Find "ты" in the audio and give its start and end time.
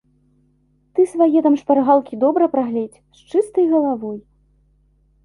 0.97-1.01